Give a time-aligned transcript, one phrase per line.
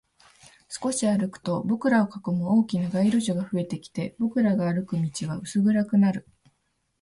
[0.67, 6.27] 少し歩くと、僕らを囲む大きな街路樹が増えてきて、僕らが歩く道は薄暗くなる